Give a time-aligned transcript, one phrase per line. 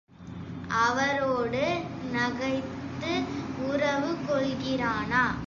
[0.69, 1.83] அவரோடு
[2.11, 3.13] நகைத்து
[3.57, 5.35] உறவு கொள்கிறானா?